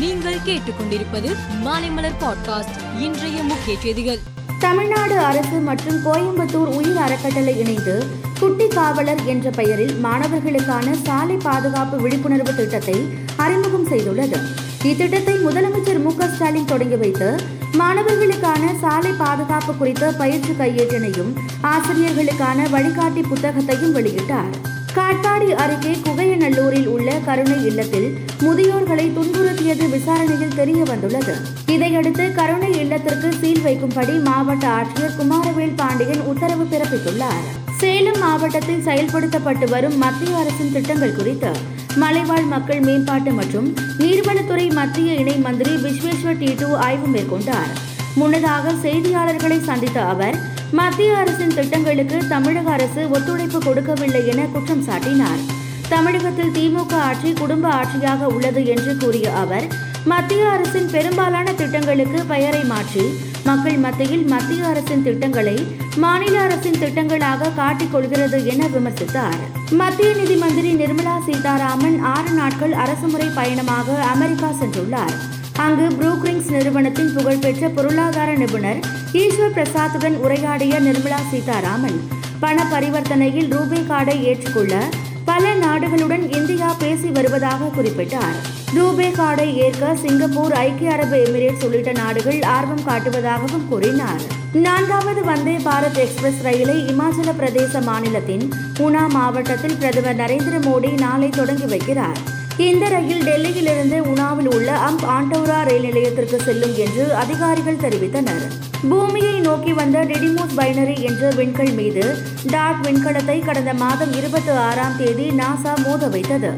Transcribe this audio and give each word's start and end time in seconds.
நீங்கள் 0.00 0.36
கேட்டுக்கொண்டிருப்பது 0.46 1.36
மாலைமலர் 1.64 2.16
பாட்காஸ்ட் 2.20 2.76
இன்றைய 2.98 3.42
முக்கிய 3.42 3.78
செய்திகள். 3.80 4.18
தமிழ்நாடு 4.60 5.18
அரசு 5.18 5.58
மற்றும் 5.58 5.98
கோயம்புத்தூர் 6.04 6.70
உயிர் 6.76 6.96
அறக்கட்டளை 6.96 7.58
இணைந்து 7.58 8.06
குட்டி 8.40 8.68
காவலர் 8.68 9.24
என்ற 9.24 9.50
பெயரில் 9.50 9.94
மாணவர்களுக்கான 10.04 10.92
சாலை 11.02 11.36
பாதுகாப்பு 11.36 11.96
விழிப்புணர்வு 11.96 12.54
திட்டத்தை 12.54 13.08
அறிமுகம் 13.36 13.86
செய்துள்ளது. 13.86 14.38
இத்திட்டத்தை 14.84 15.36
முதலமைச்சர் 15.48 16.02
மு 16.02 16.14
க 16.14 16.28
ஸ்டாலின் 16.28 16.64
தொடங்கி 16.64 16.96
வைத்து 16.96 17.40
மாணவர்களுக்கான 17.78 18.78
சாலை 18.80 19.12
பாதுகாப்பு 19.12 19.74
குறித்த 19.74 20.12
பயிற்சி 20.12 20.52
கையேட்டினையும் 20.52 21.32
ஆசிரியர்களுக்கான 21.62 22.70
வழிகாட்டி 22.70 23.20
புத்தகத்தையும் 23.20 23.94
வெளியிட்டார். 23.96 24.78
காட்பாடி 24.94 25.48
அருகே 25.54 25.92
குகையநல்லூரில் 26.06 26.86
உள்ள 26.86 27.18
கருணை 27.24 27.64
இல்லத்தில் 27.64 28.18
முதியோர்களை 28.40 29.12
துன்புறுத்தியது 29.16 29.90
விசாரணையில் 29.90 30.54
தெரிய 30.54 30.84
வந்துள்ளது. 30.84 31.34
இதையடுத்து 31.66 32.34
கருணை 32.34 32.78
இல்லத்திற்கு 32.78 33.32
சீல் 33.32 33.62
வைக்கும்படி 33.64 34.22
மாவட்ட 34.22 34.66
ஆட்சியர் 34.68 35.16
குமாரவேல் 35.18 35.76
பாண்டியன் 35.76 36.20
உத்தரவு 36.20 36.64
பிறப்பித்துள்ளார். 36.64 37.44
சேலம் 37.78 38.18
மாவட்டத்தில் 38.18 38.84
செயல்படுத்தப்பட்டு 38.84 39.68
வரும் 39.68 39.98
மத்திய 39.98 40.36
அரசின் 40.36 40.72
திட்டங்கள் 40.72 41.14
குறித்து 41.14 41.52
மலைவாழ் 41.96 42.42
மக்கள் 42.42 42.80
மேம்பாட்டு 42.80 43.30
மற்றும் 43.30 43.74
நீர்வளத்துறை 43.98 44.72
மத்திய 44.72 45.14
இணை 45.14 45.36
மந்திரி 45.36 45.70
விஸ்வேஸ்வர் 45.70 46.38
டீட்டு 46.38 46.76
ஆய்வு 46.76 47.06
மேற்கொண்டார். 47.06 47.88
முன்னதாக 48.14 48.72
செய்தியாளர்களை 48.72 49.60
சந்தித்த 49.60 50.04
அவர் 50.04 50.36
மத்திய 50.72 51.16
அரசின் 51.16 51.54
திட்டங்களுக்கு 51.54 52.18
தமிழக 52.28 52.70
அரசு 52.70 53.10
ஒத்துழைப்பு 53.10 53.58
கொடுக்கவில்லை 53.58 54.26
என 54.26 54.44
குற்றம் 54.44 54.84
சாட்டினார். 54.88 55.40
தமிழகத்தில் 55.88 56.52
திமுக 56.56 56.92
ஆட்சி 56.94 57.32
குடும்ப 57.32 57.68
ஆட்சியாக 57.68 58.24
உள்ளது 58.24 58.66
என்று 58.66 58.96
கூறிய 58.96 59.32
அவர் 59.32 59.66
மத்திய 60.04 60.50
அரசின் 60.50 60.90
பெரும்பாலான 60.90 61.52
திட்டங்களுக்கு 61.52 62.24
பெயரை 62.24 62.64
மாற்றி 62.64 63.04
மக்கள் 63.44 63.76
மத்தியில் 63.76 64.24
மத்திய 64.26 64.66
அரசின் 64.66 65.02
திட்டங்களை 65.02 65.66
மாநில 65.96 66.40
அரசின் 66.40 66.78
திட்டங்களாக 66.82 67.54
காட்டிக் 67.54 67.92
கொள்கிறது 67.92 68.46
என 68.46 68.66
விமர்சித்தார். 68.66 69.40
மத்திய 69.70 70.14
நிதி 70.14 70.36
மந்திரி 70.36 70.74
நிர்மலா 70.74 71.16
சீதாராமன் 71.26 71.98
ஆறு 72.02 72.30
நாட்கள் 72.30 72.72
அரசுமுறை 72.72 73.28
பயணமாக 73.34 73.92
அமெரிக்கா 73.92 74.50
சென்றுள்ளார். 74.62 75.14
அங்கு 75.56 75.96
ப்ரூக்ரிங்ஸ் 75.96 76.50
நிறுவனத்தின் 76.50 77.12
புகழ்பெற்ற 77.12 77.68
பொருளாதார 77.68 78.34
நிபுணர் 78.34 78.78
ஈஸ்வர் 79.12 79.54
பிரசாத்துடன் 79.54 80.14
உரையாடிய 80.14 80.80
நிர்மலா 80.80 81.20
சீதாராமன். 81.30 82.08
பண 82.40 82.66
பரிவர்த்தனையில் 82.72 83.48
ரூபே 83.48 83.84
கார்டை 83.88 84.20
ஏற்றுக்கொள்ள 84.20 84.88
பல 85.24 85.54
நாடுகளுடன் 85.54 86.36
இந்தியா 86.36 86.76
பேசி 86.78 87.08
வருவதாக 87.08 87.70
குறிப்பிட்டார். 87.76 88.36
ரூபே 88.74 89.10
கார்டை 89.10 89.54
ஏற்க 89.54 89.94
சிங்கப்பூர் 89.94 90.52
ஐக்கிய 90.52 90.92
அரபு 90.92 91.16
எமிரேட்ஸ் 91.16 91.64
உள்ளிட்ட 91.64 91.92
நாடுகள் 91.92 92.42
ஆர்வம் 92.42 92.86
காட்டுவதாகவும் 92.86 93.68
கூறினார். 93.68 94.20
நான்காவது 94.52 95.24
வந்தே 95.24 95.56
பாரத் 95.56 95.96
எக்ஸ்பிரஸ் 95.96 96.42
ரயிலை 96.42 96.84
இமாச்சல 96.84 97.32
பிரதேச 97.40 97.82
மாநிலத்தின் 97.82 98.52
உனா 98.78 99.06
மாவட்டத்தில் 99.06 99.76
பிரதமர் 99.76 100.16
நரேந்திர 100.16 100.66
மோடி 100.66 100.98
நாளை 100.98 101.28
தொடங்கி 101.28 101.76
வைக்கிறார். 101.76 102.39
இந்த 102.68 102.88
ரயில் 102.88 103.22
டெல்லியிலிருந்து 103.26 103.98
உனாவில் 104.12 104.48
உள்ள 104.48 104.70
அம்ப் 104.72 105.04
ஆண்டோரா 105.04 105.58
ரயில் 105.64 105.86
நிலையத்திற்கு 105.86 106.40
செல்லும் 106.40 106.74
என்று 106.84 107.14
அதிகாரிகள் 107.14 107.78
தெரிவித்தனர். 107.84 108.42
பூமியை 108.90 109.40
நோக்கி 109.40 109.72
வந்த 109.72 109.98
டிடிமோஸ் 110.04 110.56
பைனரி 110.56 110.96
என்ற 111.00 111.30
விண்கல் 111.30 111.72
மீது 111.74 112.04
டாட் 112.50 112.82
விண்கலத்தை 112.86 113.38
கடந்த 113.44 113.74
மாதம் 113.74 114.12
இருபத்தி 114.12 114.50
ஆறாம் 114.50 114.96
தேதி 114.96 115.28
நாசா 115.30 115.72
மோத 115.84 116.08
வைத்தது. 116.08 116.50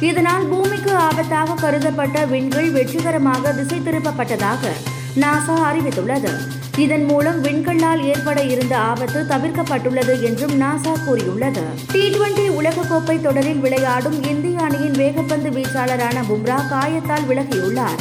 இதனால் 0.00 0.46
பூமிக்கு 0.46 0.92
ஆபத்தாக 1.08 1.58
கருதப்பட்ட 1.60 2.24
விண்கள் 2.26 2.70
வெற்றிகரமாக 2.70 3.52
திசை 3.52 3.80
திருப்பப்பட்டதாக 3.80 4.72
நாசா 5.16 5.56
அறிவித்துள்ளது. 5.70 6.32
இதன் 6.76 7.04
மூலம் 7.04 7.44
விண்கல்லால் 7.44 8.04
ஏற்பட 8.04 8.42
இருந்த 8.42 8.78
ஆபத்து 8.78 9.22
தவிர்க்கப்பட்டுள்ளது 9.22 10.22
என்றும் 10.22 10.60
நாசா 10.60 11.04
கூறியுள்ளது. 11.04 11.62
டி 11.92 12.10
டுவெண்டி 12.10 12.48
உலகக்கோப்பை 12.60 13.20
தொடரில் 13.20 13.58
விளையாடும் 13.58 14.22
இந்திய 14.22 14.60
அணியின் 14.60 14.92
வேகப்பந்து 14.92 15.50
வீச்சாளரான 15.50 16.22
பும்ரா 16.28 16.58
காயத்தால் 16.70 17.26
விலகியுள்ளார். 17.28 18.00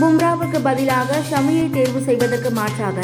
பும்ராவுக்கு 0.00 0.58
பதிலாக 0.62 1.18
ஷமியை 1.30 1.70
தேர்வு 1.70 2.00
செய்வதற்கு 2.00 2.50
மாற்றாக 2.50 3.00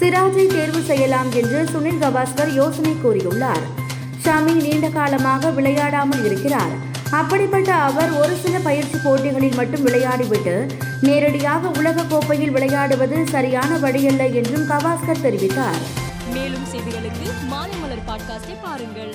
சிராஜை 0.00 0.46
தேர்வு 0.46 0.80
செய்யலாம் 0.80 1.32
என்று 1.32 1.64
சுனில் 1.72 2.00
கவாஸ்கர் 2.00 2.54
யோசனை 2.54 2.96
கூறியுள்ளார். 3.04 3.62
ஷமி 4.24 4.54
நீண்ட 4.54 4.88
காலமாக 4.88 5.50
விளையாடாமல் 5.50 6.24
இருக்கிறார். 6.24 6.90
அப்படிப்பட்ட 7.12 7.74
அவர் 7.74 8.10
ஒரு 8.10 8.36
சில 8.36 8.58
பயிற்சி 8.58 8.98
போட்டிகளில் 9.04 9.54
மட்டும் 9.54 9.86
விளையாடிவிட்டு 9.86 10.70
நேரடியாக 11.00 11.68
உலக 11.68 12.04
கோப்பையில் 12.04 12.50
விளையாடுவது 12.50 13.26
சரியான 13.26 13.76
வழியல்ல 13.76 14.34
என்றும் 14.34 14.68
கவாஸ்கர் 14.68 15.22
தெரிவித்தார். 15.22 15.82
மேலும் 16.32 16.64
செய்திகளுக்கு 16.64 17.30
பாட்காஸ்டை 18.06 18.56
பாருங்கள். 18.62 19.14